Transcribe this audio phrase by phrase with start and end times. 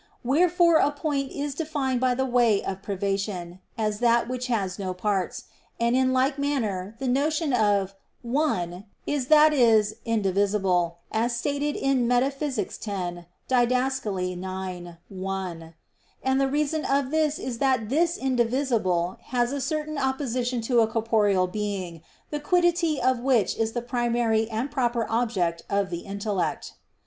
[0.23, 5.43] Wherefore a point is defined by way of privation "as that which has no parts";
[5.79, 7.93] and in like manner the notion of
[8.23, 12.41] "one" is that is "indivisible," as stated in Metaph.
[12.41, 13.71] x, Did.
[13.71, 15.73] ix, 1.
[16.23, 20.87] And the reason of this is that this indivisible has a certain opposition to a
[20.87, 26.73] corporeal being, the quiddity of which is the primary and proper object of the intellect.